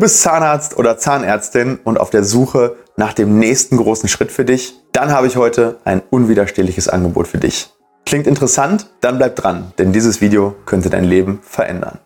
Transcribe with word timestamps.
bist 0.00 0.20
Zahnarzt 0.20 0.76
oder 0.76 0.98
Zahnärztin 0.98 1.78
und 1.84 2.00
auf 2.00 2.10
der 2.10 2.24
Suche 2.24 2.76
nach 2.96 3.12
dem 3.12 3.38
nächsten 3.38 3.76
großen 3.76 4.08
Schritt 4.08 4.32
für 4.32 4.44
dich? 4.44 4.74
Dann 4.92 5.12
habe 5.12 5.28
ich 5.28 5.36
heute 5.36 5.78
ein 5.84 6.02
unwiderstehliches 6.10 6.88
Angebot 6.88 7.28
für 7.28 7.38
dich. 7.38 7.70
Klingt 8.04 8.26
interessant? 8.26 8.90
Dann 9.00 9.18
bleib 9.18 9.36
dran, 9.36 9.72
denn 9.78 9.92
dieses 9.92 10.20
Video 10.20 10.56
könnte 10.66 10.90
dein 10.90 11.04
Leben 11.04 11.38
verändern. 11.42 12.00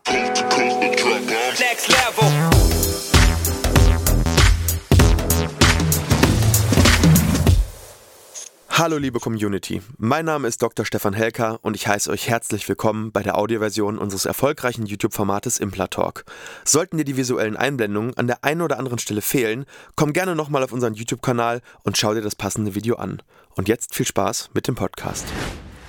Hallo 8.77 8.99
liebe 8.99 9.21
Community, 9.21 9.83
mein 9.99 10.25
Name 10.25 10.49
ist 10.49 10.61
Dr. 10.61 10.85
Stefan 10.85 11.13
Helker 11.15 11.61
und 11.63 11.77
ich 11.77 11.87
heiße 11.87 12.11
euch 12.11 12.29
herzlich 12.29 12.69
willkommen 12.69 13.13
bei 13.13 13.23
der 13.23 13.39
Audioversion 13.39 13.99
unseres 13.99 14.27
erfolgreichen 14.27 14.85
YouTube-Formates 14.85 15.61
Implatalk. 15.61 16.25
Sollten 16.65 16.97
dir 16.97 17.05
die 17.05 17.17
visuellen 17.17 17.57
Einblendungen 17.57 18.17
an 18.17 18.27
der 18.27 18.43
einen 18.43 18.63
oder 18.63 18.81
anderen 18.81 18.99
Stelle 18.99 19.21
fehlen, 19.23 19.65
komm 19.95 20.13
gerne 20.13 20.35
nochmal 20.35 20.65
auf 20.65 20.73
unseren 20.73 20.95
YouTube-Kanal 20.95 21.61
und 21.85 21.97
schau 21.97 22.15
dir 22.15 22.21
das 22.21 22.35
passende 22.35 22.75
Video 22.75 22.97
an. 22.97 23.23
Und 23.55 23.69
jetzt 23.69 23.95
viel 23.95 24.07
Spaß 24.07 24.51
mit 24.55 24.67
dem 24.67 24.75
Podcast. 24.75 25.25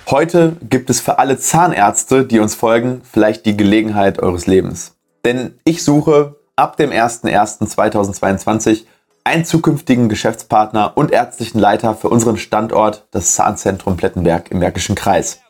Heute 0.08 0.54
gibt 0.62 0.88
es 0.88 1.00
für 1.00 1.18
alle 1.18 1.38
Zahnärzte, 1.38 2.24
die 2.24 2.38
uns 2.38 2.54
folgen, 2.54 3.00
vielleicht 3.02 3.46
die 3.46 3.56
Gelegenheit 3.56 4.20
eures 4.20 4.46
Lebens. 4.46 4.94
Denn 5.24 5.58
ich 5.64 5.82
suche 5.82 6.36
ab 6.54 6.76
dem 6.76 6.90
01.01.2022 6.90 8.84
einen 9.26 9.44
zukünftigen 9.44 10.08
Geschäftspartner 10.08 10.92
und 10.94 11.10
ärztlichen 11.10 11.58
Leiter 11.58 11.96
für 11.96 12.08
unseren 12.08 12.36
Standort, 12.36 13.08
das 13.10 13.34
Zahnzentrum 13.34 13.96
Plettenberg 13.96 14.52
im 14.52 14.60
Märkischen 14.60 14.94
Kreis. 14.94 15.40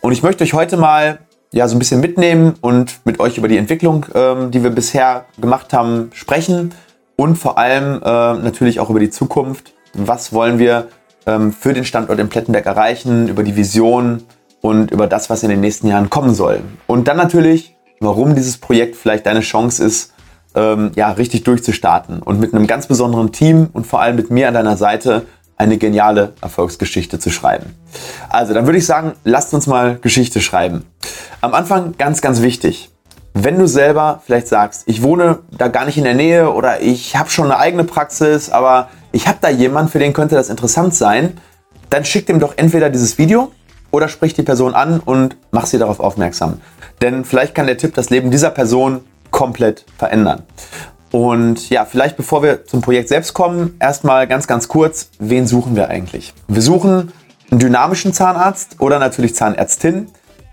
Und 0.00 0.12
ich 0.12 0.22
möchte 0.22 0.42
euch 0.44 0.54
heute 0.54 0.78
mal 0.78 1.18
ja, 1.52 1.68
so 1.68 1.76
ein 1.76 1.78
bisschen 1.78 2.00
mitnehmen 2.00 2.54
und 2.62 3.04
mit 3.04 3.20
euch 3.20 3.36
über 3.36 3.48
die 3.48 3.58
Entwicklung, 3.58 4.06
ähm, 4.14 4.50
die 4.50 4.62
wir 4.62 4.70
bisher 4.70 5.26
gemacht 5.38 5.74
haben, 5.74 6.08
sprechen 6.14 6.72
und 7.14 7.36
vor 7.36 7.58
allem 7.58 8.00
äh, 8.02 8.42
natürlich 8.42 8.80
auch 8.80 8.88
über 8.88 9.00
die 9.00 9.10
Zukunft. 9.10 9.74
Was 9.92 10.32
wollen 10.32 10.58
wir 10.58 10.88
ähm, 11.26 11.52
für 11.52 11.74
den 11.74 11.84
Standort 11.84 12.18
in 12.18 12.30
Plettenberg 12.30 12.64
erreichen, 12.64 13.28
über 13.28 13.42
die 13.42 13.56
Vision 13.56 14.22
und 14.62 14.90
über 14.90 15.06
das, 15.06 15.28
was 15.28 15.42
in 15.42 15.50
den 15.50 15.60
nächsten 15.60 15.86
Jahren 15.86 16.08
kommen 16.08 16.34
soll. 16.34 16.62
Und 16.86 17.08
dann 17.08 17.18
natürlich, 17.18 17.76
warum 18.00 18.34
dieses 18.34 18.56
Projekt 18.56 18.96
vielleicht 18.96 19.26
deine 19.26 19.40
Chance 19.40 19.84
ist, 19.84 20.14
ähm, 20.54 20.92
ja, 20.94 21.10
richtig 21.12 21.44
durchzustarten 21.44 22.20
und 22.20 22.40
mit 22.40 22.54
einem 22.54 22.66
ganz 22.66 22.86
besonderen 22.86 23.32
Team 23.32 23.68
und 23.72 23.86
vor 23.86 24.00
allem 24.00 24.16
mit 24.16 24.30
mir 24.30 24.48
an 24.48 24.54
deiner 24.54 24.76
Seite 24.76 25.26
eine 25.56 25.78
geniale 25.78 26.32
Erfolgsgeschichte 26.40 27.18
zu 27.18 27.30
schreiben. 27.30 27.74
Also, 28.28 28.54
dann 28.54 28.66
würde 28.66 28.78
ich 28.78 28.86
sagen, 28.86 29.12
lasst 29.24 29.54
uns 29.54 29.66
mal 29.66 29.98
Geschichte 30.00 30.40
schreiben. 30.40 30.84
Am 31.40 31.54
Anfang 31.54 31.94
ganz, 31.98 32.20
ganz 32.20 32.42
wichtig. 32.42 32.90
Wenn 33.34 33.58
du 33.58 33.66
selber 33.66 34.22
vielleicht 34.26 34.48
sagst, 34.48 34.82
ich 34.86 35.02
wohne 35.02 35.38
da 35.50 35.68
gar 35.68 35.86
nicht 35.86 35.96
in 35.96 36.04
der 36.04 36.14
Nähe 36.14 36.52
oder 36.52 36.82
ich 36.82 37.16
habe 37.16 37.30
schon 37.30 37.46
eine 37.46 37.58
eigene 37.58 37.84
Praxis, 37.84 38.50
aber 38.50 38.90
ich 39.10 39.26
habe 39.26 39.38
da 39.40 39.48
jemanden, 39.48 39.90
für 39.90 39.98
den 39.98 40.12
könnte 40.12 40.34
das 40.34 40.50
interessant 40.50 40.94
sein, 40.94 41.38
dann 41.88 42.04
schick 42.04 42.26
dem 42.26 42.40
doch 42.40 42.54
entweder 42.56 42.90
dieses 42.90 43.16
Video 43.16 43.50
oder 43.90 44.08
sprich 44.08 44.34
die 44.34 44.42
Person 44.42 44.74
an 44.74 45.00
und 45.00 45.36
mach 45.50 45.66
sie 45.66 45.78
darauf 45.78 46.00
aufmerksam. 46.00 46.60
Denn 47.00 47.24
vielleicht 47.24 47.54
kann 47.54 47.66
der 47.66 47.78
Tipp 47.78 47.94
das 47.94 48.10
Leben 48.10 48.30
dieser 48.30 48.50
Person 48.50 49.00
komplett 49.32 49.84
verändern. 49.98 50.44
Und 51.10 51.68
ja, 51.68 51.84
vielleicht 51.84 52.16
bevor 52.16 52.42
wir 52.42 52.64
zum 52.66 52.80
Projekt 52.80 53.08
selbst 53.08 53.34
kommen, 53.34 53.76
erstmal 53.80 54.26
ganz, 54.26 54.46
ganz 54.46 54.68
kurz, 54.68 55.10
wen 55.18 55.46
suchen 55.46 55.76
wir 55.76 55.88
eigentlich? 55.88 56.32
Wir 56.48 56.62
suchen 56.62 57.12
einen 57.50 57.60
dynamischen 57.60 58.14
Zahnarzt 58.14 58.76
oder 58.78 58.98
natürlich 58.98 59.34
Zahnärztin, 59.34 60.06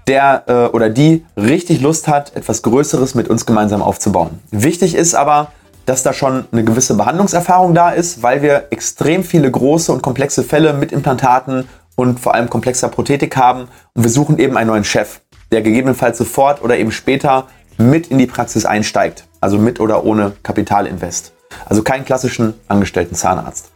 der 0.07 0.43
äh, 0.47 0.75
oder 0.75 0.89
die 0.89 1.25
richtig 1.37 1.79
Lust 1.79 2.07
hat, 2.07 2.35
etwas 2.35 2.61
Größeres 2.61 3.15
mit 3.15 3.29
uns 3.29 3.45
gemeinsam 3.45 3.81
aufzubauen. 3.81 4.39
Wichtig 4.51 4.95
ist 4.95 5.15
aber, 5.15 5.51
dass 5.85 6.03
da 6.03 6.13
schon 6.13 6.45
eine 6.51 6.63
gewisse 6.63 6.95
Behandlungserfahrung 6.95 7.73
da 7.73 7.91
ist, 7.91 8.21
weil 8.21 8.41
wir 8.41 8.67
extrem 8.71 9.23
viele 9.23 9.49
große 9.49 9.91
und 9.91 10.01
komplexe 10.01 10.43
Fälle 10.43 10.73
mit 10.73 10.91
Implantaten 10.91 11.69
und 11.95 12.19
vor 12.19 12.35
allem 12.35 12.49
komplexer 12.49 12.89
Prothetik 12.89 13.37
haben. 13.37 13.67
Und 13.93 14.03
wir 14.03 14.11
suchen 14.11 14.39
eben 14.39 14.57
einen 14.57 14.69
neuen 14.69 14.83
Chef, 14.83 15.21
der 15.51 15.61
gegebenenfalls 15.61 16.17
sofort 16.17 16.61
oder 16.61 16.77
eben 16.77 16.91
später 16.91 17.47
mit 17.79 18.07
in 18.07 18.17
die 18.17 18.27
Praxis 18.27 18.65
einsteigt. 18.65 19.25
Also 19.41 19.57
mit 19.57 19.79
oder 19.79 20.03
ohne 20.03 20.33
Kapitalinvest. 20.43 21.31
Also 21.65 21.81
keinen 21.81 22.05
klassischen 22.05 22.53
angestellten 22.67 23.15
Zahnarzt. 23.15 23.71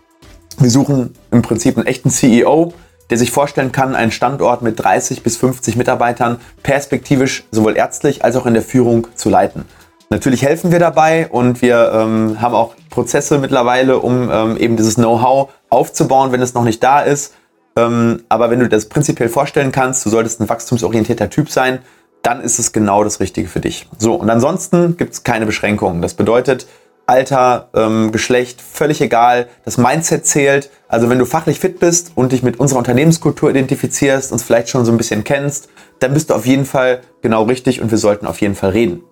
Wir 0.60 0.70
suchen 0.70 1.16
im 1.32 1.42
Prinzip 1.42 1.78
einen 1.78 1.88
echten 1.88 2.10
CEO, 2.10 2.74
der 3.10 3.18
sich 3.18 3.32
vorstellen 3.32 3.72
kann, 3.72 3.96
einen 3.96 4.12
Standort 4.12 4.62
mit 4.62 4.80
30 4.80 5.24
bis 5.24 5.38
50 5.38 5.78
Mitarbeitern 5.78 6.38
perspektivisch 6.62 7.46
sowohl 7.52 7.78
ärztlich 7.78 8.24
als 8.24 8.36
auch 8.36 8.46
in 8.46 8.54
der 8.54 8.64
Führung 8.64 9.08
zu 9.16 9.30
leiten. 9.30 9.66
Natürlich 10.10 10.44
helfen 10.44 10.72
wir 10.72 10.80
dabei 10.80 11.28
und 11.28 11.62
wir 11.62 11.92
ähm, 11.94 12.40
haben 12.40 12.54
auch 12.54 12.76
Prozesse 12.90 13.40
mittlerweile, 13.40 14.00
um 14.00 14.30
ähm, 14.32 14.58
eben 14.58 14.78
dieses 14.78 14.96
Know-how 14.96 15.50
aufzubauen, 15.70 16.32
wenn 16.32 16.42
es 16.42 16.54
noch 16.54 16.64
nicht 16.64 16.84
da 16.84 17.02
ist. 17.02 17.34
Ähm, 17.76 18.22
aber 18.30 18.52
wenn 18.52 18.60
du 18.60 18.70
das 18.70 18.90
prinzipiell 18.90 19.30
vorstellen 19.30 19.72
kannst, 19.72 20.06
du 20.06 20.10
solltest 20.10 20.40
ein 20.40 20.50
wachstumsorientierter 20.50 21.32
Typ 21.32 21.50
sein, 21.50 21.80
dann 22.24 22.42
ist 22.42 22.58
es 22.58 22.72
genau 22.72 23.04
das 23.04 23.20
Richtige 23.20 23.48
für 23.48 23.60
dich. 23.60 23.88
So, 24.00 24.16
und 24.16 24.30
ansonsten 24.30 24.98
gibt 24.98 25.14
es 25.14 25.24
keine 25.24 25.46
Beschränkungen. 25.46 26.02
Das 26.02 26.14
bedeutet, 26.16 26.68
Alter, 27.06 27.68
ähm, 27.76 28.14
Geschlecht, 28.14 28.62
völlig 28.62 29.02
egal. 29.02 29.48
Das 29.66 29.78
Mindset 29.78 30.26
zählt. 30.26 30.70
Also 30.88 31.10
wenn 31.10 31.20
du 31.20 31.26
fachlich 31.26 31.60
fit 31.60 31.80
bist 31.80 32.14
und 32.16 32.32
dich 32.32 32.42
mit 32.42 32.62
unserer 32.62 32.80
Unternehmenskultur 32.80 33.50
identifizierst, 33.50 34.32
uns 34.32 34.42
vielleicht 34.42 34.70
schon 34.70 34.86
so 34.86 34.92
ein 34.94 34.98
bisschen 34.98 35.26
kennst, 35.26 35.68
dann 36.00 36.14
bist 36.14 36.30
du 36.30 36.34
auf 36.34 36.46
jeden 36.46 36.66
Fall 36.66 37.02
genau 37.22 37.44
richtig 37.44 37.82
und 37.82 37.92
wir 37.92 37.98
sollten 37.98 38.26
auf 38.26 38.40
jeden 38.40 38.56
Fall 38.56 38.70
reden. 38.70 39.04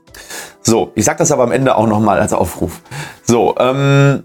So, 0.61 0.91
ich 0.95 1.03
sage 1.03 1.19
das 1.19 1.33
aber 1.33 1.43
am 1.43 1.51
Ende 1.51 1.75
auch 1.75 1.87
nochmal 1.87 2.19
als 2.19 2.31
Aufruf. 2.31 2.81
So, 3.23 3.55
ähm, 3.59 4.23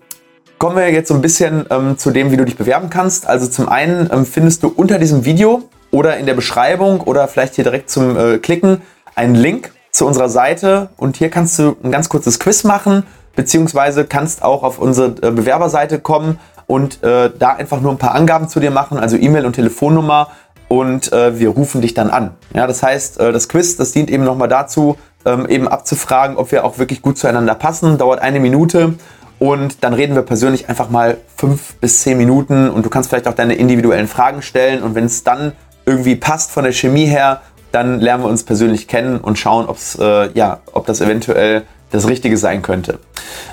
kommen 0.59 0.77
wir 0.77 0.91
jetzt 0.93 1.09
so 1.09 1.15
ein 1.15 1.23
bisschen 1.23 1.67
ähm, 1.71 1.99
zu 1.99 2.13
dem, 2.13 2.31
wie 2.31 2.37
du 2.37 2.45
dich 2.45 2.57
bewerben 2.57 2.89
kannst. 2.89 3.27
Also 3.27 3.49
zum 3.49 3.69
einen 3.69 4.09
ähm, 4.13 4.27
findest 4.27 4.63
du 4.63 4.69
unter 4.69 5.01
diesem 5.01 5.25
Video 5.25 5.65
oder 5.97 6.19
in 6.19 6.27
der 6.27 6.35
Beschreibung 6.35 7.01
oder 7.01 7.27
vielleicht 7.27 7.55
hier 7.55 7.65
direkt 7.65 7.89
zum 7.89 8.19
äh, 8.19 8.37
Klicken 8.37 8.83
einen 9.15 9.35
Link 9.35 9.73
zu 9.93 10.07
unserer 10.07 10.29
Seite. 10.29 10.91
Und 10.99 11.17
hier 11.17 11.31
kannst 11.31 11.59
du 11.59 11.75
ein 11.83 11.91
ganz 11.91 12.11
kurzes 12.11 12.39
Quiz 12.39 12.65
machen, 12.65 13.05
beziehungsweise 13.35 14.05
kannst 14.05 14.43
auch 14.43 14.63
auf 14.63 14.79
unsere 14.79 15.09
äh, 15.23 15.31
Bewerberseite 15.31 15.99
kommen 15.99 16.39
und 16.67 17.03
äh, 17.03 17.31
da 17.39 17.55
einfach 17.55 17.81
nur 17.81 17.93
ein 17.93 17.99
paar 17.99 18.15
Angaben 18.15 18.51
zu 18.51 18.61
dir 18.61 18.71
machen, 18.71 18.99
also 18.99 19.17
E-Mail 19.17 19.47
und 19.47 19.55
Telefonnummer. 19.55 20.29
Und 20.69 21.13
äh, 21.13 21.39
wir 21.39 21.49
rufen 21.51 21.81
dich 21.81 21.95
dann 21.95 22.11
an. 22.11 22.33
Ja, 22.53 22.67
das 22.67 22.83
heißt, 22.83 23.19
äh, 23.19 23.33
das 23.33 23.49
Quiz, 23.49 23.77
das 23.77 23.93
dient 23.93 24.11
eben 24.11 24.25
nochmal 24.25 24.49
dazu, 24.49 24.99
ähm, 25.25 25.47
eben 25.49 25.67
abzufragen, 25.67 26.37
ob 26.37 26.53
wir 26.53 26.65
auch 26.65 26.79
wirklich 26.79 27.01
gut 27.01 27.17
zueinander 27.17 27.55
passen, 27.55 27.97
dauert 27.97 28.21
eine 28.21 28.41
Minute. 28.41 28.97
Und 29.39 29.85
dann 29.85 29.93
reden 29.93 30.15
wir 30.15 30.23
persönlich 30.23 30.69
einfach 30.69 30.89
mal 30.89 31.19
fünf 31.37 31.75
bis 31.77 32.01
zehn 32.03 32.17
Minuten. 32.17 32.71
Und 32.71 32.85
du 32.85 32.91
kannst 32.91 33.11
vielleicht 33.11 33.29
auch 33.29 33.35
deine 33.35 33.55
individuellen 33.55 34.09
Fragen 34.09 34.43
stellen. 34.43 34.83
Und 34.83 34.95
wenn 34.95 35.05
es 35.05 35.25
dann 35.25 35.53
irgendwie 35.87 36.17
passt 36.17 36.51
von 36.51 36.65
der 36.65 36.73
Chemie 36.73 37.07
her, 37.07 37.41
dann 37.73 38.01
lernen 38.01 38.25
wir 38.25 38.29
uns 38.29 38.43
persönlich 38.43 38.89
kennen 38.89 39.19
und 39.19 39.39
schauen, 39.39 39.67
ob's, 39.67 39.97
äh, 40.01 40.31
ja, 40.33 40.61
ob 40.73 40.87
das 40.87 41.01
eventuell 41.01 41.63
das 41.91 42.09
Richtige 42.09 42.37
sein 42.37 42.63
könnte. 42.63 42.99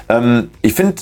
Ähm, 0.09 0.49
ich 0.61 0.73
finde 0.73 0.95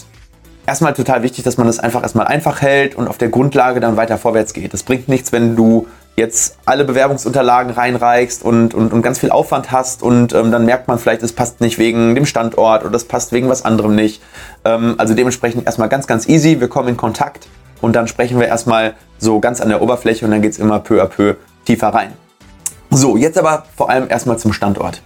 erstmal 0.66 0.94
total 0.94 1.24
wichtig, 1.24 1.44
dass 1.44 1.58
man 1.58 1.68
das 1.68 1.80
einfach 1.80 2.04
erstmal 2.04 2.28
einfach 2.28 2.62
hält 2.62 2.96
und 2.96 3.08
auf 3.08 3.18
der 3.18 3.30
Grundlage 3.30 3.80
dann 3.80 3.98
weiter 3.98 4.18
vorwärts 4.18 4.54
geht. 4.54 4.74
Das 4.74 4.84
bringt 4.84 5.08
nichts, 5.08 5.32
wenn 5.32 5.56
du 5.56 5.88
jetzt 6.18 6.58
alle 6.66 6.84
Bewerbungsunterlagen 6.84 7.72
reinreichst 7.72 8.44
und, 8.44 8.74
und, 8.74 8.92
und 8.92 9.02
ganz 9.02 9.20
viel 9.20 9.32
Aufwand 9.32 9.72
hast 9.72 10.04
und 10.04 10.34
ähm, 10.34 10.52
dann 10.52 10.66
merkt 10.66 10.88
man 10.88 11.00
vielleicht, 11.00 11.24
es 11.24 11.32
passt 11.32 11.62
nicht 11.62 11.78
wegen 11.78 12.16
dem 12.16 12.26
Standort 12.26 12.84
oder 12.84 12.96
es 12.96 13.06
passt 13.06 13.32
wegen 13.32 13.48
was 13.48 13.64
anderem 13.64 13.96
nicht. 13.96 14.22
Ähm, 14.66 14.96
also 14.98 15.14
dementsprechend 15.14 15.66
erstmal 15.66 15.90
ganz, 15.90 16.08
ganz 16.08 16.28
easy. 16.28 16.60
Wir 16.60 16.68
kommen 16.68 16.90
in 16.90 16.98
Kontakt 16.98 17.48
und 17.82 17.96
dann 17.96 18.08
sprechen 18.08 18.40
wir 18.40 18.48
erstmal 18.48 18.94
so 19.18 19.40
ganz 19.40 19.60
an 19.60 19.70
der 19.70 19.82
Oberfläche 19.82 20.26
und 20.26 20.32
dann 20.32 20.42
geht 20.42 20.54
es 20.54 20.60
immer 20.60 20.80
peu 20.80 21.02
à 21.02 21.08
peu 21.08 21.36
tiefer 21.66 21.90
rein. 21.90 22.14
So, 22.90 23.18
jetzt 23.18 23.38
aber 23.38 23.66
vor 23.76 23.90
allem 23.90 24.10
erstmal 24.10 24.38
zum 24.38 24.54
Standort. 24.54 25.02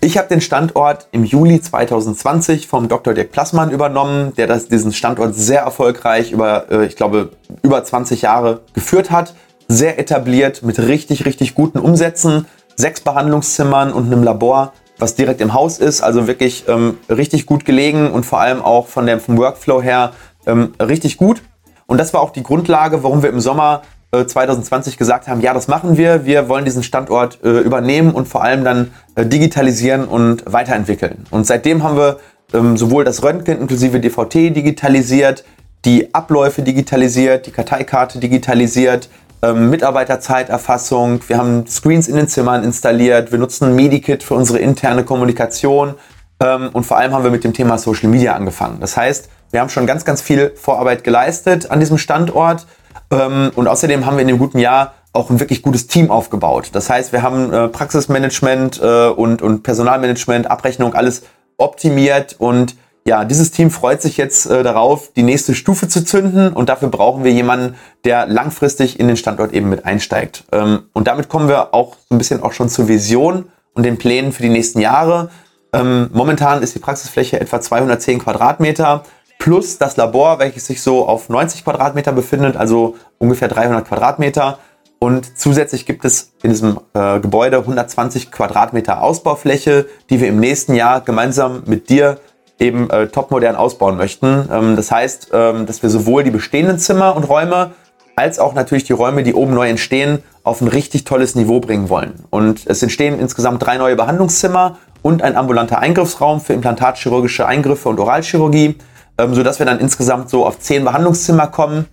Ich 0.00 0.18
habe 0.18 0.26
den 0.26 0.40
Standort 0.40 1.06
im 1.12 1.24
Juli 1.24 1.60
2020 1.60 2.66
vom 2.66 2.88
Dr. 2.88 3.14
Dirk 3.14 3.30
Plassmann 3.30 3.70
übernommen, 3.70 4.34
der 4.34 4.48
das, 4.48 4.66
diesen 4.66 4.92
Standort 4.92 5.36
sehr 5.36 5.60
erfolgreich 5.60 6.32
über, 6.32 6.72
äh, 6.72 6.86
ich 6.86 6.96
glaube, 6.96 7.30
über 7.62 7.84
20 7.84 8.22
Jahre 8.22 8.62
geführt 8.74 9.12
hat. 9.12 9.34
Sehr 9.68 10.00
etabliert, 10.00 10.64
mit 10.64 10.80
richtig, 10.80 11.24
richtig 11.24 11.54
guten 11.54 11.78
Umsätzen, 11.78 12.46
sechs 12.74 13.00
Behandlungszimmern 13.00 13.92
und 13.92 14.06
einem 14.06 14.24
Labor, 14.24 14.72
was 14.98 15.14
direkt 15.14 15.40
im 15.40 15.54
Haus 15.54 15.78
ist. 15.78 16.00
Also 16.00 16.26
wirklich 16.26 16.64
ähm, 16.66 16.98
richtig 17.08 17.46
gut 17.46 17.64
gelegen 17.64 18.10
und 18.10 18.26
vor 18.26 18.40
allem 18.40 18.60
auch 18.60 18.88
von 18.88 19.06
dem, 19.06 19.20
vom 19.20 19.38
Workflow 19.38 19.82
her 19.82 20.14
ähm, 20.46 20.72
richtig 20.80 21.16
gut. 21.16 21.42
Und 21.92 21.98
das 21.98 22.14
war 22.14 22.22
auch 22.22 22.30
die 22.30 22.42
Grundlage, 22.42 23.02
warum 23.02 23.22
wir 23.22 23.28
im 23.28 23.38
Sommer 23.38 23.82
2020 24.14 24.94
äh, 24.94 24.96
gesagt 24.96 25.28
haben, 25.28 25.42
ja, 25.42 25.52
das 25.52 25.68
machen 25.68 25.98
wir. 25.98 26.24
Wir 26.24 26.48
wollen 26.48 26.64
diesen 26.64 26.82
Standort 26.82 27.40
äh, 27.44 27.58
übernehmen 27.58 28.12
und 28.12 28.26
vor 28.28 28.42
allem 28.42 28.64
dann 28.64 28.92
äh, 29.14 29.26
digitalisieren 29.26 30.06
und 30.06 30.42
weiterentwickeln. 30.50 31.26
Und 31.30 31.46
seitdem 31.46 31.82
haben 31.82 31.98
wir 31.98 32.16
ähm, 32.54 32.78
sowohl 32.78 33.04
das 33.04 33.22
Röntgen 33.22 33.60
inklusive 33.60 34.00
DVT 34.00 34.56
digitalisiert, 34.56 35.44
die 35.84 36.14
Abläufe 36.14 36.62
digitalisiert, 36.62 37.44
die 37.44 37.50
Karteikarte 37.50 38.18
digitalisiert, 38.18 39.10
ähm, 39.42 39.68
Mitarbeiterzeiterfassung, 39.68 41.20
wir 41.26 41.36
haben 41.36 41.66
Screens 41.66 42.08
in 42.08 42.16
den 42.16 42.26
Zimmern 42.26 42.64
installiert, 42.64 43.32
wir 43.32 43.38
nutzen 43.38 43.76
Medikit 43.76 44.22
für 44.22 44.32
unsere 44.32 44.60
interne 44.60 45.04
Kommunikation 45.04 45.96
Ähm, 46.42 46.70
und 46.72 46.84
vor 46.84 46.96
allem 46.96 47.12
haben 47.12 47.22
wir 47.22 47.30
mit 47.30 47.44
dem 47.44 47.52
Thema 47.52 47.76
Social 47.78 48.08
Media 48.08 48.34
angefangen. 48.34 48.78
Das 48.80 48.96
heißt, 48.96 49.28
wir 49.52 49.60
haben 49.60 49.68
schon 49.68 49.86
ganz, 49.86 50.04
ganz 50.04 50.20
viel 50.20 50.52
Vorarbeit 50.56 51.04
geleistet 51.04 51.70
an 51.70 51.78
diesem 51.78 51.98
Standort. 51.98 52.66
Ähm, 53.10 53.52
und 53.54 53.68
außerdem 53.68 54.04
haben 54.04 54.16
wir 54.16 54.22
in 54.22 54.28
dem 54.28 54.38
guten 54.38 54.58
Jahr 54.58 54.94
auch 55.12 55.30
ein 55.30 55.38
wirklich 55.38 55.62
gutes 55.62 55.86
Team 55.86 56.10
aufgebaut. 56.10 56.70
Das 56.72 56.90
heißt, 56.90 57.12
wir 57.12 57.22
haben 57.22 57.52
äh, 57.52 57.68
Praxismanagement 57.68 58.80
äh, 58.82 59.08
und, 59.08 59.42
und 59.42 59.62
Personalmanagement, 59.62 60.50
Abrechnung, 60.50 60.94
alles 60.94 61.22
optimiert 61.58 62.36
und 62.38 62.76
ja, 63.04 63.24
dieses 63.24 63.50
Team 63.50 63.70
freut 63.70 64.00
sich 64.00 64.16
jetzt 64.16 64.46
äh, 64.46 64.62
darauf, 64.62 65.12
die 65.12 65.24
nächste 65.24 65.54
Stufe 65.54 65.88
zu 65.88 66.04
zünden 66.04 66.52
und 66.52 66.68
dafür 66.68 66.88
brauchen 66.88 67.24
wir 67.24 67.32
jemanden, 67.32 67.74
der 68.04 68.26
langfristig 68.26 69.00
in 69.00 69.08
den 69.08 69.16
Standort 69.16 69.52
eben 69.52 69.68
mit 69.68 69.84
einsteigt. 69.84 70.44
Ähm, 70.52 70.84
und 70.92 71.08
damit 71.08 71.28
kommen 71.28 71.48
wir 71.48 71.74
auch 71.74 71.96
so 72.08 72.14
ein 72.14 72.18
bisschen 72.18 72.42
auch 72.42 72.52
schon 72.52 72.68
zur 72.68 72.86
Vision 72.86 73.46
und 73.74 73.82
den 73.82 73.98
Plänen 73.98 74.32
für 74.32 74.42
die 74.42 74.48
nächsten 74.48 74.80
Jahre. 74.80 75.30
Ähm, 75.72 76.10
momentan 76.12 76.62
ist 76.62 76.74
die 76.76 76.78
Praxisfläche 76.78 77.40
etwa 77.40 77.60
210 77.60 78.20
Quadratmeter 78.20 79.02
plus 79.42 79.76
das 79.76 79.96
Labor, 79.96 80.38
welches 80.38 80.66
sich 80.66 80.82
so 80.82 81.04
auf 81.04 81.28
90 81.28 81.64
Quadratmeter 81.64 82.12
befindet, 82.12 82.56
also 82.56 82.94
ungefähr 83.18 83.48
300 83.48 83.84
Quadratmeter. 83.84 84.60
Und 85.00 85.36
zusätzlich 85.36 85.84
gibt 85.84 86.04
es 86.04 86.30
in 86.44 86.50
diesem 86.50 86.78
äh, 86.94 87.18
Gebäude 87.18 87.58
120 87.58 88.30
Quadratmeter 88.30 89.02
Ausbaufläche, 89.02 89.86
die 90.10 90.20
wir 90.20 90.28
im 90.28 90.38
nächsten 90.38 90.76
Jahr 90.76 91.00
gemeinsam 91.00 91.64
mit 91.66 91.88
dir 91.88 92.20
eben 92.60 92.88
äh, 92.90 93.08
topmodern 93.08 93.56
ausbauen 93.56 93.96
möchten. 93.96 94.48
Ähm, 94.48 94.76
das 94.76 94.92
heißt, 94.92 95.30
ähm, 95.32 95.66
dass 95.66 95.82
wir 95.82 95.90
sowohl 95.90 96.22
die 96.22 96.30
bestehenden 96.30 96.78
Zimmer 96.78 97.16
und 97.16 97.24
Räume 97.24 97.72
als 98.14 98.38
auch 98.38 98.54
natürlich 98.54 98.84
die 98.84 98.92
Räume, 98.92 99.24
die 99.24 99.34
oben 99.34 99.54
neu 99.54 99.68
entstehen, 99.68 100.22
auf 100.44 100.60
ein 100.60 100.68
richtig 100.68 101.02
tolles 101.02 101.34
Niveau 101.34 101.58
bringen 101.58 101.88
wollen. 101.88 102.14
Und 102.30 102.64
es 102.66 102.80
entstehen 102.80 103.18
insgesamt 103.18 103.66
drei 103.66 103.76
neue 103.76 103.96
Behandlungszimmer 103.96 104.78
und 105.02 105.20
ein 105.20 105.34
ambulanter 105.34 105.80
Eingriffsraum 105.80 106.40
für 106.40 106.52
implantatchirurgische 106.52 107.44
Eingriffe 107.44 107.88
und 107.88 107.98
Oralchirurgie, 107.98 108.76
ähm, 109.18 109.34
sodass 109.34 109.58
wir 109.58 109.66
dann 109.66 109.78
insgesamt 109.78 110.30
so 110.30 110.46
auf 110.46 110.58
zehn 110.58 110.84
Behandlungszimmer 110.84 111.46
kommen, 111.46 111.86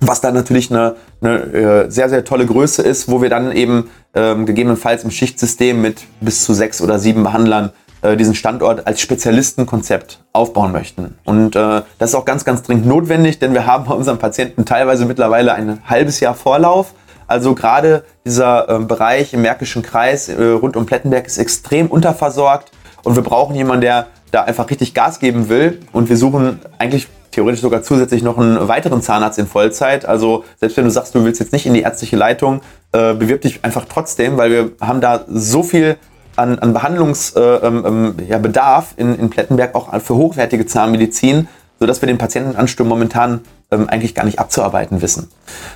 was 0.00 0.20
dann 0.20 0.34
natürlich 0.34 0.70
eine, 0.70 0.96
eine 1.20 1.38
äh, 1.38 1.90
sehr, 1.90 2.08
sehr 2.08 2.24
tolle 2.24 2.46
Größe 2.46 2.82
ist, 2.82 3.10
wo 3.10 3.22
wir 3.22 3.30
dann 3.30 3.52
eben 3.52 3.90
ähm, 4.14 4.46
gegebenenfalls 4.46 5.04
im 5.04 5.10
Schichtsystem 5.10 5.80
mit 5.80 6.04
bis 6.20 6.44
zu 6.44 6.54
sechs 6.54 6.80
oder 6.80 6.98
sieben 6.98 7.22
Behandlern 7.22 7.72
äh, 8.02 8.16
diesen 8.16 8.34
Standort 8.34 8.86
als 8.86 9.00
Spezialistenkonzept 9.00 10.24
aufbauen 10.32 10.72
möchten. 10.72 11.18
Und 11.24 11.56
äh, 11.56 11.82
das 11.98 12.10
ist 12.10 12.14
auch 12.14 12.24
ganz, 12.24 12.44
ganz 12.44 12.62
dringend 12.62 12.86
notwendig, 12.86 13.38
denn 13.38 13.54
wir 13.54 13.66
haben 13.66 13.84
bei 13.84 13.94
unseren 13.94 14.18
Patienten 14.18 14.64
teilweise 14.64 15.04
mittlerweile 15.04 15.52
ein 15.54 15.80
halbes 15.84 16.20
Jahr 16.20 16.34
Vorlauf. 16.34 16.94
Also 17.26 17.54
gerade 17.54 18.04
dieser 18.24 18.68
äh, 18.68 18.78
Bereich 18.78 19.34
im 19.34 19.42
Märkischen 19.42 19.82
Kreis 19.82 20.28
äh, 20.28 20.42
rund 20.42 20.76
um 20.76 20.86
Plettenberg 20.86 21.26
ist 21.26 21.38
extrem 21.38 21.88
unterversorgt 21.88 22.70
und 23.02 23.16
wir 23.16 23.22
brauchen 23.22 23.54
jemanden, 23.54 23.82
der 23.82 24.06
da 24.30 24.42
einfach 24.42 24.70
richtig 24.70 24.94
Gas 24.94 25.18
geben 25.18 25.48
will. 25.48 25.80
Und 25.92 26.08
wir 26.08 26.16
suchen 26.16 26.60
eigentlich 26.78 27.08
theoretisch 27.30 27.60
sogar 27.60 27.82
zusätzlich 27.82 28.22
noch 28.22 28.38
einen 28.38 28.68
weiteren 28.68 29.02
Zahnarzt 29.02 29.38
in 29.38 29.46
Vollzeit. 29.46 30.06
Also 30.06 30.44
selbst 30.58 30.76
wenn 30.76 30.84
du 30.84 30.90
sagst, 30.90 31.14
du 31.14 31.24
willst 31.24 31.40
jetzt 31.40 31.52
nicht 31.52 31.66
in 31.66 31.74
die 31.74 31.82
ärztliche 31.82 32.16
Leitung, 32.16 32.60
äh, 32.92 33.14
bewirb 33.14 33.42
dich 33.42 33.64
einfach 33.64 33.84
trotzdem, 33.88 34.36
weil 34.36 34.50
wir 34.50 34.70
haben 34.80 35.00
da 35.00 35.24
so 35.28 35.62
viel 35.62 35.96
an, 36.36 36.58
an 36.58 36.72
Behandlungsbedarf 36.72 37.64
äh, 37.66 37.66
ähm, 37.66 38.14
ähm, 38.18 38.28
ja, 38.28 38.82
in, 38.96 39.18
in 39.18 39.30
Plettenberg 39.30 39.74
auch 39.74 39.92
für 40.00 40.14
hochwertige 40.14 40.66
Zahnmedizin, 40.66 41.48
sodanswir 41.80 42.06
den 42.06 42.18
Patientenansturm 42.18 42.88
momentan 42.88 43.40
ähm, 43.70 43.88
eigentlich 43.88 44.14
gar 44.14 44.24
nicht 44.24 44.38
abzuarbeiten 44.38 45.02
wissen. 45.02 45.30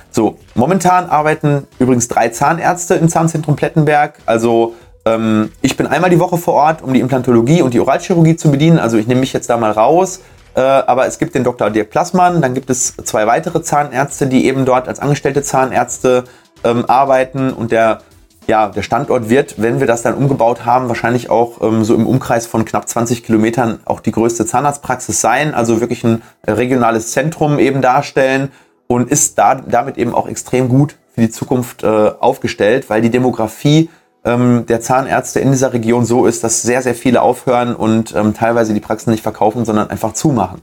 So, 0.09 0.37
momentan 0.55 1.09
arbeiten 1.09 1.67
übrigens 1.79 2.07
drei 2.07 2.29
Zahnärzte 2.29 2.95
im 2.95 3.09
Zahnzentrum 3.09 3.55
Plettenberg. 3.55 4.15
Also 4.25 4.73
ähm, 5.05 5.51
ich 5.61 5.77
bin 5.77 5.87
einmal 5.87 6.09
die 6.09 6.19
Woche 6.19 6.37
vor 6.37 6.53
Ort, 6.53 6.81
um 6.81 6.93
die 6.93 6.99
Implantologie 6.99 7.61
und 7.61 7.73
die 7.73 7.79
Oralchirurgie 7.79 8.35
zu 8.35 8.51
bedienen. 8.51 8.79
Also 8.79 8.97
ich 8.97 9.07
nehme 9.07 9.21
mich 9.21 9.33
jetzt 9.33 9.49
da 9.49 9.57
mal 9.57 9.71
raus. 9.71 10.21
Äh, 10.55 10.61
aber 10.61 11.07
es 11.07 11.17
gibt 11.17 11.35
den 11.35 11.43
Dr. 11.43 11.69
Dirk 11.71 11.89
Plassmann, 11.89 12.41
dann 12.41 12.53
gibt 12.53 12.69
es 12.69 12.95
zwei 12.97 13.25
weitere 13.25 13.63
Zahnärzte, 13.63 14.27
die 14.27 14.45
eben 14.45 14.65
dort 14.65 14.87
als 14.87 14.99
angestellte 14.99 15.41
Zahnärzte 15.41 16.25
ähm, 16.63 16.85
arbeiten 16.87 17.51
und 17.51 17.71
der 17.71 18.01
ja, 18.45 18.67
der 18.67 18.81
Standort 18.81 19.29
wird, 19.29 19.61
wenn 19.61 19.79
wir 19.79 19.87
das 19.87 20.01
dann 20.01 20.15
umgebaut 20.15 20.65
haben, 20.65 20.89
wahrscheinlich 20.89 21.29
auch 21.29 21.61
ähm, 21.61 21.85
so 21.85 21.95
im 21.95 22.05
Umkreis 22.05 22.45
von 22.45 22.65
knapp 22.65 22.89
20 22.89 23.23
Kilometern 23.23 23.79
auch 23.85 24.01
die 24.01 24.11
größte 24.11 24.45
Zahnarztpraxis 24.45 25.21
sein, 25.21 25.53
also 25.53 25.79
wirklich 25.79 26.03
ein 26.03 26.21
regionales 26.45 27.11
Zentrum 27.11 27.57
eben 27.57 27.81
darstellen 27.81 28.51
und 28.87 29.09
ist 29.09 29.37
da, 29.37 29.55
damit 29.55 29.97
eben 29.97 30.13
auch 30.13 30.27
extrem 30.27 30.67
gut 30.67 30.97
für 31.15 31.21
die 31.21 31.29
Zukunft 31.29 31.83
äh, 31.83 31.87
aufgestellt, 31.87 32.89
weil 32.89 33.01
die 33.01 33.11
Demografie 33.11 33.89
ähm, 34.25 34.65
der 34.67 34.81
Zahnärzte 34.81 35.39
in 35.39 35.51
dieser 35.51 35.73
Region 35.73 36.05
so 36.05 36.25
ist, 36.25 36.43
dass 36.43 36.61
sehr, 36.61 36.81
sehr 36.81 36.95
viele 36.95 37.21
aufhören 37.21 37.75
und 37.75 38.15
ähm, 38.15 38.33
teilweise 38.33 38.73
die 38.73 38.79
Praxen 38.79 39.11
nicht 39.11 39.23
verkaufen, 39.23 39.65
sondern 39.65 39.89
einfach 39.89 40.13
zumachen. 40.13 40.61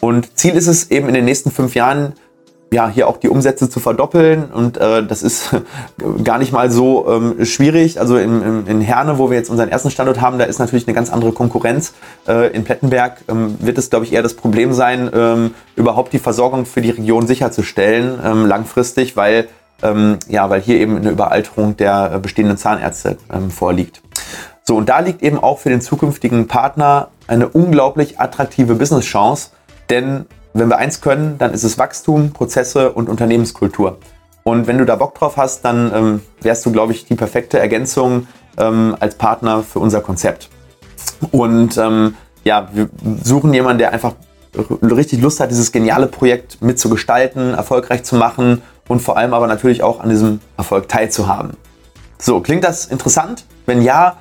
Und 0.00 0.36
Ziel 0.38 0.54
ist 0.56 0.66
es 0.66 0.90
eben 0.90 1.08
in 1.08 1.14
den 1.14 1.24
nächsten 1.24 1.50
fünf 1.50 1.74
Jahren, 1.74 2.14
ja, 2.72 2.88
hier 2.88 3.06
auch 3.06 3.18
die 3.18 3.28
Umsätze 3.28 3.68
zu 3.68 3.80
verdoppeln. 3.80 4.44
Und 4.44 4.78
äh, 4.78 5.06
das 5.06 5.22
ist 5.22 5.50
gar 6.24 6.38
nicht 6.38 6.52
mal 6.52 6.70
so 6.70 7.06
ähm, 7.08 7.44
schwierig. 7.44 8.00
Also 8.00 8.16
in, 8.16 8.42
in, 8.42 8.66
in 8.66 8.80
Herne, 8.80 9.18
wo 9.18 9.30
wir 9.30 9.36
jetzt 9.36 9.50
unseren 9.50 9.68
ersten 9.68 9.90
Standort 9.90 10.20
haben, 10.20 10.38
da 10.38 10.44
ist 10.44 10.58
natürlich 10.58 10.88
eine 10.88 10.94
ganz 10.94 11.12
andere 11.12 11.32
Konkurrenz. 11.32 11.92
Äh, 12.26 12.52
in 12.52 12.64
Plettenberg 12.64 13.18
ähm, 13.28 13.56
wird 13.60 13.78
es, 13.78 13.90
glaube 13.90 14.06
ich, 14.06 14.12
eher 14.12 14.22
das 14.22 14.34
Problem 14.34 14.72
sein, 14.72 15.10
ähm, 15.14 15.54
überhaupt 15.76 16.12
die 16.14 16.18
Versorgung 16.18 16.64
für 16.64 16.80
die 16.80 16.90
Region 16.90 17.26
sicherzustellen, 17.26 18.18
ähm, 18.24 18.46
langfristig, 18.46 19.16
weil, 19.16 19.48
ähm, 19.82 20.18
ja, 20.28 20.48
weil 20.50 20.60
hier 20.60 20.78
eben 20.78 20.96
eine 20.96 21.10
Überalterung 21.10 21.76
der 21.76 22.12
äh, 22.14 22.18
bestehenden 22.18 22.56
Zahnärzte 22.56 23.18
ähm, 23.32 23.50
vorliegt. 23.50 24.02
So, 24.64 24.76
und 24.76 24.88
da 24.88 25.00
liegt 25.00 25.22
eben 25.22 25.38
auch 25.38 25.58
für 25.58 25.70
den 25.70 25.80
zukünftigen 25.80 26.46
Partner 26.46 27.08
eine 27.26 27.48
unglaublich 27.48 28.20
attraktive 28.20 28.74
Business-Chance, 28.74 29.50
denn 29.90 30.26
wenn 30.54 30.68
wir 30.68 30.76
eins 30.76 31.00
können, 31.00 31.38
dann 31.38 31.52
ist 31.52 31.64
es 31.64 31.78
Wachstum, 31.78 32.32
Prozesse 32.32 32.92
und 32.92 33.08
Unternehmenskultur. 33.08 33.98
Und 34.44 34.66
wenn 34.66 34.78
du 34.78 34.84
da 34.84 34.96
Bock 34.96 35.14
drauf 35.14 35.36
hast, 35.36 35.64
dann 35.64 35.92
ähm, 35.94 36.22
wärst 36.40 36.66
du, 36.66 36.72
glaube 36.72 36.92
ich, 36.92 37.04
die 37.04 37.14
perfekte 37.14 37.58
Ergänzung 37.58 38.26
ähm, 38.58 38.96
als 39.00 39.14
Partner 39.14 39.62
für 39.62 39.78
unser 39.78 40.00
Konzept. 40.00 40.50
Und 41.30 41.78
ähm, 41.78 42.16
ja, 42.44 42.68
wir 42.72 42.88
suchen 43.22 43.54
jemanden, 43.54 43.78
der 43.78 43.92
einfach 43.92 44.14
richtig 44.54 45.20
Lust 45.20 45.40
hat, 45.40 45.50
dieses 45.50 45.72
geniale 45.72 46.06
Projekt 46.06 46.60
mitzugestalten, 46.60 47.54
erfolgreich 47.54 48.02
zu 48.04 48.16
machen 48.16 48.62
und 48.88 49.00
vor 49.00 49.16
allem 49.16 49.34
aber 49.34 49.46
natürlich 49.46 49.82
auch 49.82 50.00
an 50.00 50.10
diesem 50.10 50.40
Erfolg 50.56 50.88
teilzuhaben. 50.88 51.52
So, 52.18 52.40
klingt 52.40 52.64
das 52.64 52.86
interessant? 52.86 53.44
Wenn 53.66 53.82
ja, 53.82 54.18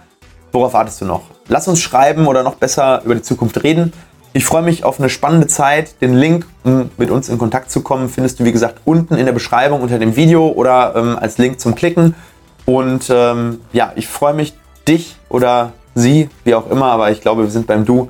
worauf 0.51 0.73
wartest 0.73 1.01
du 1.01 1.05
noch? 1.05 1.23
Lass 1.47 1.67
uns 1.67 1.81
schreiben 1.81 2.27
oder 2.27 2.43
noch 2.43 2.55
besser 2.55 3.01
über 3.03 3.15
die 3.15 3.21
Zukunft 3.21 3.63
reden. 3.63 3.93
Ich 4.33 4.45
freue 4.45 4.61
mich 4.61 4.85
auf 4.85 4.99
eine 4.99 5.09
spannende 5.09 5.47
Zeit. 5.47 6.01
Den 6.01 6.13
Link, 6.13 6.45
um 6.63 6.89
mit 6.97 7.11
uns 7.11 7.27
in 7.27 7.37
Kontakt 7.37 7.69
zu 7.69 7.81
kommen, 7.81 8.07
findest 8.07 8.39
du 8.39 8.45
wie 8.45 8.53
gesagt 8.53 8.79
unten 8.85 9.15
in 9.15 9.25
der 9.25 9.33
Beschreibung 9.33 9.81
unter 9.81 9.99
dem 9.99 10.15
Video 10.15 10.47
oder 10.47 10.95
ähm, 10.95 11.17
als 11.19 11.37
Link 11.37 11.59
zum 11.59 11.75
Klicken. 11.75 12.15
Und 12.65 13.09
ähm, 13.09 13.59
ja, 13.73 13.91
ich 13.95 14.07
freue 14.07 14.33
mich, 14.33 14.53
dich 14.87 15.17
oder 15.27 15.73
sie, 15.95 16.29
wie 16.43 16.55
auch 16.55 16.69
immer, 16.69 16.85
aber 16.85 17.11
ich 17.11 17.21
glaube, 17.21 17.43
wir 17.43 17.51
sind 17.51 17.67
beim 17.67 17.85
Du, 17.85 18.09